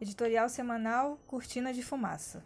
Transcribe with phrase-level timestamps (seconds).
[0.00, 2.44] Editorial semanal Cortina de Fumaça.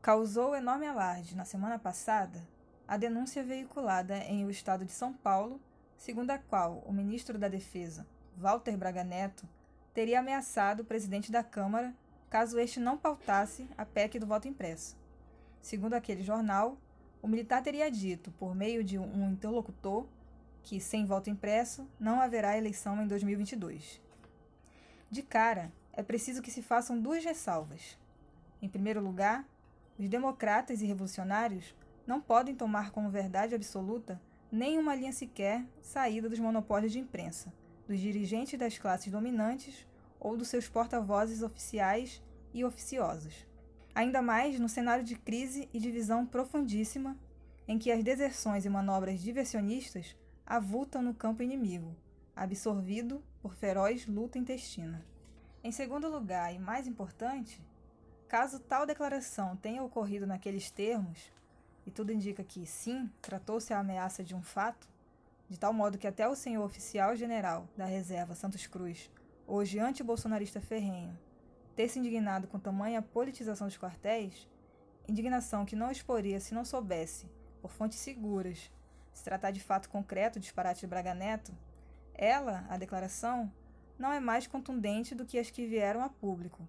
[0.00, 2.40] Causou enorme alarde na semana passada
[2.88, 5.60] a denúncia veiculada em o estado de São Paulo,
[5.98, 8.06] segundo a qual o ministro da Defesa,
[8.38, 9.46] Walter Braga Neto,
[9.92, 11.94] teria ameaçado o presidente da Câmara
[12.30, 14.96] caso este não pautasse a PEC do voto impresso.
[15.60, 16.78] Segundo aquele jornal,
[17.20, 20.06] o militar teria dito, por meio de um interlocutor,
[20.62, 24.00] que sem voto impresso não haverá eleição em 2022.
[25.10, 27.98] De cara, é preciso que se façam duas ressalvas.
[28.62, 29.46] Em primeiro lugar,
[29.98, 31.74] os democratas e revolucionários
[32.06, 37.52] não podem tomar como verdade absoluta nenhuma linha sequer saída dos monopólios de imprensa,
[37.86, 39.86] dos dirigentes das classes dominantes
[40.18, 43.46] ou dos seus porta-vozes oficiais e oficiosos.
[43.94, 47.16] Ainda mais no cenário de crise e divisão profundíssima
[47.66, 51.94] em que as deserções e manobras diversionistas avultam no campo inimigo,
[52.34, 55.04] absorvido por feroz luta intestina.
[55.62, 57.62] Em segundo lugar, e mais importante,
[58.26, 61.30] caso tal declaração tenha ocorrido naqueles termos,
[61.84, 64.88] e tudo indica que sim, tratou-se a ameaça de um fato,
[65.50, 69.10] de tal modo que até o senhor oficial general da reserva Santos Cruz,
[69.46, 71.18] hoje anti-bolsonarista ferrenho,
[71.76, 74.48] ter se indignado com tamanha politização dos quartéis,
[75.06, 77.28] indignação que não exporia se não soubesse,
[77.60, 78.72] por fontes seguras,
[79.12, 81.52] se tratar de fato concreto disparate de Braga Neto,
[82.14, 83.52] ela, a declaração,
[84.00, 86.66] não é mais contundente do que as que vieram a público,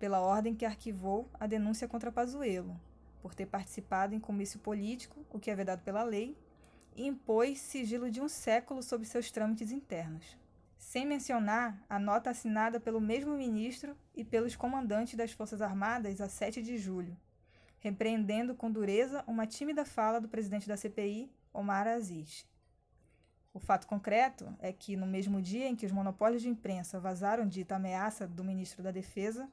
[0.00, 2.78] pela ordem que arquivou a denúncia contra Pazuello,
[3.22, 6.36] por ter participado em comício político, o que é vedado pela lei,
[6.96, 10.36] e impôs sigilo de um século sobre seus trâmites internos.
[10.76, 16.28] Sem mencionar a nota assinada pelo mesmo ministro e pelos comandantes das Forças Armadas a
[16.28, 17.16] 7 de julho,
[17.78, 22.44] repreendendo com dureza uma tímida fala do presidente da CPI, Omar Aziz.
[23.54, 27.46] O fato concreto é que, no mesmo dia em que os monopólios de imprensa vazaram
[27.46, 29.48] dita ameaça do ministro da Defesa,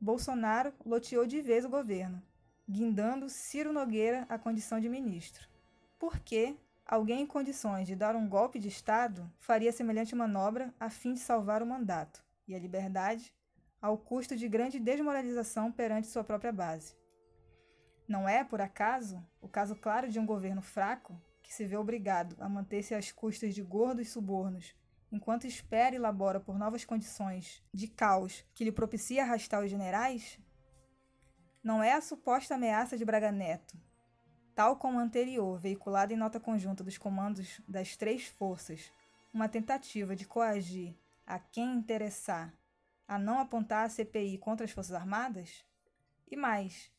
[0.00, 2.22] Bolsonaro loteou de vez o governo,
[2.66, 5.46] guindando Ciro Nogueira à condição de ministro.
[5.98, 6.56] Por que
[6.86, 11.20] alguém em condições de dar um golpe de Estado faria semelhante manobra a fim de
[11.20, 13.34] salvar o mandato e a liberdade,
[13.80, 16.96] ao custo de grande desmoralização perante sua própria base?
[18.08, 22.36] Não é, por acaso, o caso claro de um governo fraco que se vê obrigado
[22.38, 24.76] a manter-se às custas de gordos subornos,
[25.10, 30.38] enquanto espera e elabora por novas condições de caos que lhe propicia arrastar os generais?
[31.64, 33.80] Não é a suposta ameaça de Braga Neto,
[34.54, 38.92] tal como a anterior, veiculada em nota conjunta dos comandos das três forças,
[39.32, 40.94] uma tentativa de coagir
[41.26, 42.52] a quem interessar
[43.06, 45.64] a não apontar a CPI contra as Forças Armadas?
[46.30, 46.92] E mais,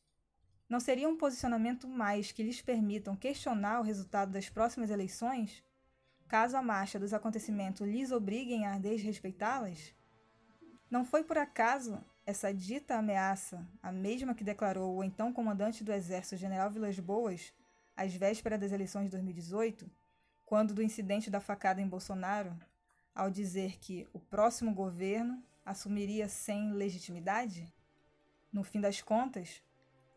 [0.70, 5.64] não seria um posicionamento mais que lhes permitam questionar o resultado das próximas eleições,
[6.28, 9.96] caso a marcha dos acontecimentos lhes obriguem a desrespeitá-las?
[10.90, 15.92] Não foi por acaso essa dita ameaça a mesma que declarou o então comandante do
[15.92, 17.52] Exército, General Vilas Boas,
[17.98, 19.90] às vésperas das eleições de 2018,
[20.46, 22.56] quando do incidente da facada em Bolsonaro,
[23.16, 27.74] ao dizer que o próximo governo assumiria sem legitimidade?
[28.54, 29.64] No fim das contas,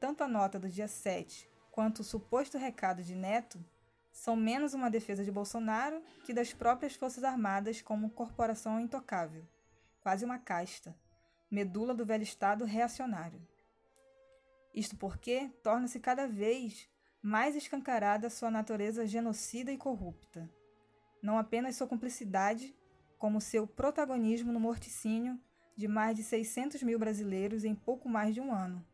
[0.02, 3.64] tanto a nota do dia 7 quanto o suposto recado de Neto
[4.10, 9.46] são menos uma defesa de Bolsonaro que das próprias Forças Armadas como corporação intocável,
[10.00, 10.92] quase uma casta,
[11.48, 13.40] medula do velho Estado reacionário.
[14.74, 16.90] Isto porque torna-se cada vez
[17.22, 20.50] mais escancarada sua natureza genocida e corrupta,
[21.22, 22.74] não apenas sua cumplicidade,
[23.20, 25.40] como seu protagonismo no morticínio
[25.76, 28.84] de mais de 600 mil brasileiros em pouco mais de um ano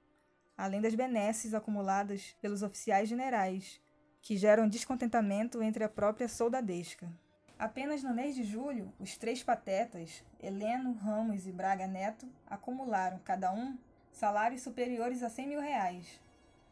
[0.59, 3.81] além das benesses acumuladas pelos oficiais generais,
[4.21, 7.09] que geram descontentamento entre a própria soldadesca.
[7.57, 13.53] Apenas no mês de julho, os três patetas, Heleno, Ramos e Braga Neto, acumularam, cada
[13.53, 13.79] um,
[14.11, 16.21] salários superiores a 100 mil reais.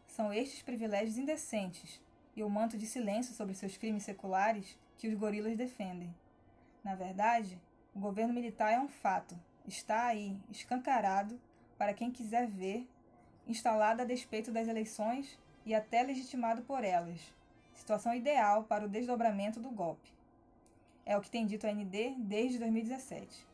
[0.07, 2.01] São estes privilégios indecentes
[2.35, 6.15] e o manto de silêncio sobre seus crimes seculares que os gorilas defendem.
[6.83, 7.61] Na verdade,
[7.95, 11.41] o governo militar é um fato, está aí, escancarado,
[11.79, 12.89] para quem quiser ver,
[13.47, 17.21] instalado a despeito das eleições e até legitimado por elas.
[17.75, 20.13] Situação ideal para o desdobramento do golpe.
[21.05, 23.47] É o que tem dito a ND desde 2017.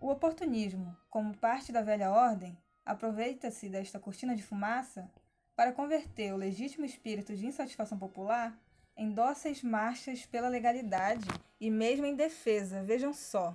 [0.00, 5.10] O oportunismo, como parte da velha ordem, aproveita-se desta cortina de fumaça
[5.54, 8.58] para converter o legítimo espírito de insatisfação popular
[8.96, 11.26] em dóceis marchas pela legalidade
[11.60, 13.54] e mesmo em defesa, vejam só,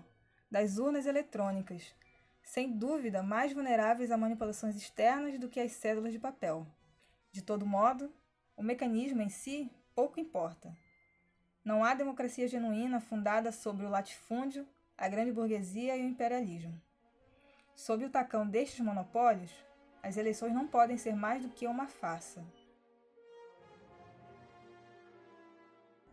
[0.50, 1.94] das urnas eletrônicas,
[2.46, 6.66] sem dúvida mais vulneráveis a manipulações externas do que as cédulas de papel.
[7.32, 8.14] De todo modo,
[8.56, 10.72] o mecanismo em si pouco importa.
[11.64, 14.66] Não há democracia genuína fundada sobre o latifúndio,
[14.96, 16.80] a grande burguesia e o imperialismo.
[17.76, 19.52] Sob o tacão destes monopólios,
[20.04, 22.46] as eleições não podem ser mais do que uma farsa.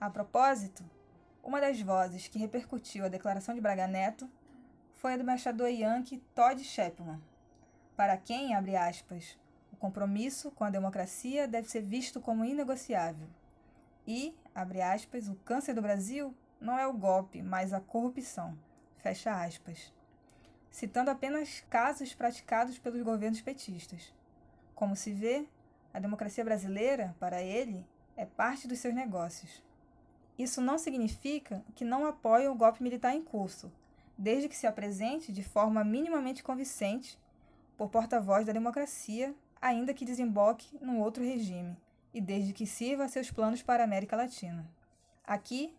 [0.00, 0.82] A propósito,
[1.43, 4.29] uma das vozes que repercutiu a declaração de Braga Neto
[5.02, 7.20] foi a do embaixador Yankee Todd Shepman,
[7.96, 9.37] para quem, abre aspas,
[9.72, 13.26] o compromisso com a democracia deve ser visto como inegociável.
[14.06, 18.56] E, abre aspas, o câncer do Brasil não é o golpe, mas a corrupção.
[18.99, 19.93] Fecha aspas.
[20.70, 24.14] Citando apenas casos praticados pelos governos petistas.
[24.72, 25.48] Como se vê,
[25.93, 27.84] a democracia brasileira, para ele,
[28.16, 29.64] é parte dos seus negócios.
[30.38, 33.72] Isso não significa que não apoie o golpe militar em curso,
[34.16, 37.18] desde que se apresente de forma minimamente convincente
[37.76, 41.76] por porta-voz da democracia, ainda que desemboque num outro regime,
[42.12, 44.68] e desde que sirva a seus planos para a América Latina.
[45.24, 45.74] Aqui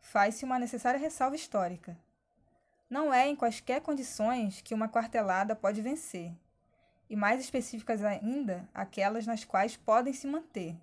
[0.00, 1.96] faz-se uma necessária ressalva histórica.
[2.88, 6.32] Não é em quaisquer condições que uma quartelada pode vencer,
[7.08, 10.76] e mais específicas ainda, aquelas nas quais podem se manter.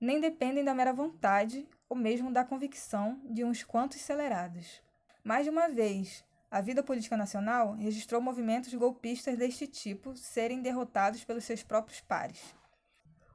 [0.00, 4.82] Nem dependem da mera vontade ou mesmo da convicção de uns quantos acelerados.
[5.26, 11.24] Mais de uma vez, a vida política nacional registrou movimentos golpistas deste tipo serem derrotados
[11.24, 12.54] pelos seus próprios pares.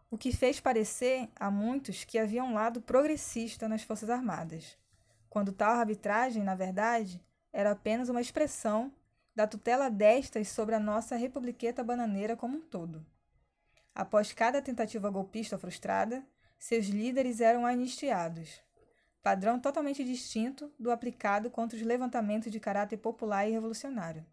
[0.10, 4.78] O que fez parecer a muitos que havia um lado progressista nas Forças Armadas,
[5.30, 7.22] quando tal arbitragem, na verdade,
[7.52, 8.90] era apenas uma expressão
[9.36, 13.06] da tutela destas sobre a nossa republiqueta bananeira como um todo.
[13.94, 16.26] Após cada tentativa golpista frustrada,
[16.58, 18.64] seus líderes eram anistiados,
[19.22, 24.26] padrão totalmente distinto do aplicado contra os levantamentos de caráter popular e revolucionário.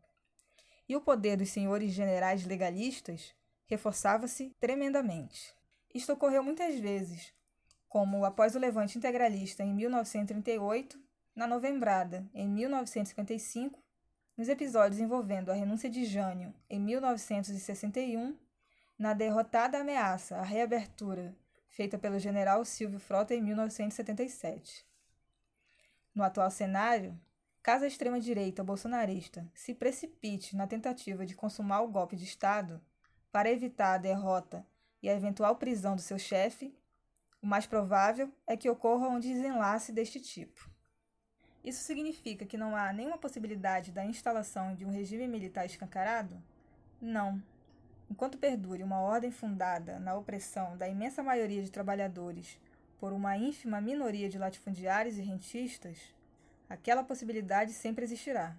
[0.89, 3.35] E o poder dos senhores generais legalistas
[3.67, 5.55] reforçava-se tremendamente.
[5.95, 7.35] Isto ocorreu muitas vezes,
[7.89, 10.99] como após o levante integralista em 1938,
[11.35, 13.83] na Novembrada em 1955,
[14.37, 18.37] nos episódios envolvendo a renúncia de Jânio em 1961,
[18.99, 21.37] na derrotada ameaça à reabertura
[21.69, 24.87] feita pelo general Silvio Frota em 1977.
[26.15, 27.19] No atual cenário,
[27.63, 32.81] caso a extrema-direita bolsonarista se precipite na tentativa de consumar o golpe de Estado
[33.31, 34.67] para evitar a derrota
[35.03, 36.75] e a eventual prisão do seu chefe,
[37.41, 40.69] o mais provável é que ocorra um desenlace deste tipo.
[41.63, 46.43] Isso significa que não há nenhuma possibilidade da instalação de um regime militar escancarado?
[47.01, 47.43] Não.
[48.11, 52.59] Enquanto perdure uma ordem fundada na opressão da imensa maioria de trabalhadores
[52.99, 55.99] por uma ínfima minoria de latifundiários e rentistas,
[56.69, 58.57] aquela possibilidade sempre existirá.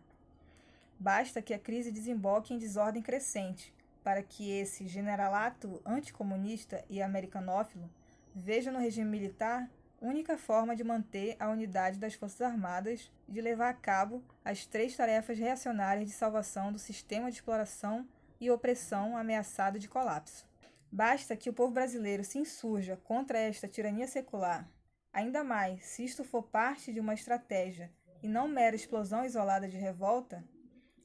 [1.00, 7.90] Basta que a crise desemboque em desordem crescente para que esse generalato anticomunista e americanófilo
[8.36, 9.70] veja no regime militar
[10.02, 14.66] única forma de manter a unidade das Forças Armadas e de levar a cabo as
[14.66, 18.08] três tarefas reacionárias de salvação do sistema de exploração
[18.40, 20.48] e opressão ameaçado de colapso.
[20.92, 24.68] Basta que o povo brasileiro se insurja contra esta tirania secular,
[25.14, 27.92] ainda mais se isto for parte de uma estratégia
[28.24, 30.44] e não mera explosão isolada de revolta,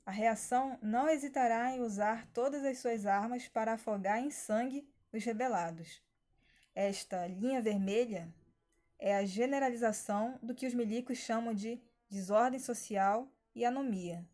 [0.07, 5.25] a reação não hesitará em usar todas as suas armas para afogar em sangue os
[5.25, 6.03] rebelados.
[6.75, 8.29] Esta linha vermelha
[8.99, 14.26] é a generalização do que os milicos chamam de desordem social e anomia,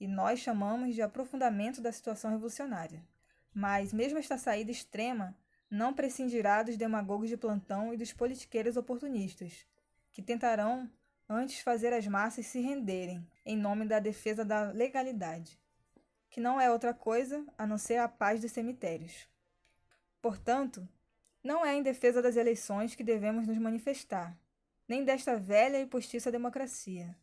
[0.00, 3.04] e nós chamamos de aprofundamento da situação revolucionária.
[3.52, 5.36] Mas, mesmo esta saída extrema,
[5.70, 9.66] não prescindirá dos demagogos de plantão e dos politiqueiros oportunistas,
[10.12, 10.90] que tentarão
[11.28, 15.58] antes fazer as massas se renderem em nome da defesa da legalidade,
[16.30, 19.28] que não é outra coisa a não ser a paz dos cemitérios.
[20.20, 20.88] Portanto,
[21.42, 24.36] Não é em defesa das eleições que devemos nos manifestar,
[24.88, 27.16] nem desta velha e postiça democracia.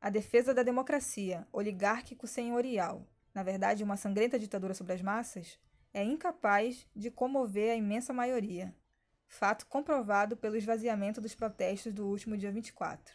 [0.00, 5.58] A defesa da democracia oligárquico-senhorial, na verdade uma sangrenta ditadura sobre as massas,
[5.92, 8.74] é incapaz de comover a imensa maioria,
[9.28, 13.14] fato comprovado pelo esvaziamento dos protestos do último dia 24.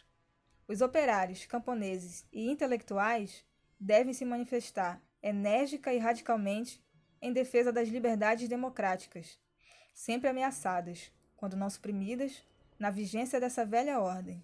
[0.68, 3.44] Os operários, camponeses e intelectuais
[3.80, 6.80] devem se manifestar enérgica e radicalmente
[7.20, 9.40] em defesa das liberdades democráticas,
[9.92, 12.44] sempre ameaçadas, quando não suprimidas,
[12.78, 14.40] na vigência dessa velha ordem.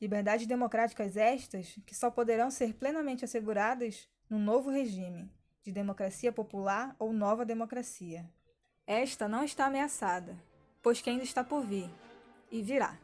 [0.00, 5.30] Liberdades democráticas estas que só poderão ser plenamente asseguradas no novo regime
[5.62, 8.28] de democracia popular ou nova democracia.
[8.86, 10.36] Esta não está ameaçada,
[10.82, 11.90] pois que ainda está por vir,
[12.50, 12.98] e virá.